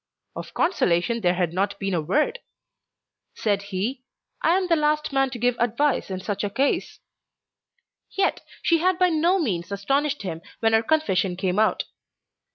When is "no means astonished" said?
9.09-10.23